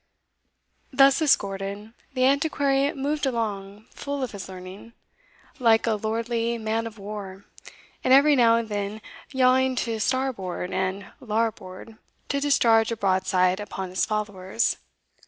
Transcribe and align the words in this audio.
)Thus 0.91 1.21
escorted, 1.21 1.93
the 2.15 2.23
Antiquary 2.25 2.91
moved 2.93 3.27
along 3.27 3.85
full 3.93 4.23
of 4.23 4.31
his 4.31 4.49
learning, 4.49 4.93
like 5.59 5.85
a 5.85 5.93
lordly 5.93 6.57
man 6.57 6.87
of 6.87 6.97
war, 6.97 7.45
and 8.03 8.11
every 8.11 8.35
now 8.35 8.55
and 8.55 8.67
then 8.67 9.01
yawing 9.29 9.75
to 9.81 9.99
starboard 9.99 10.71
and 10.73 11.05
larboard 11.19 11.97
to 12.29 12.41
discharge 12.41 12.91
a 12.91 12.97
broadside 12.97 13.59
upon 13.59 13.89
his 13.91 14.03
followers. 14.07 14.77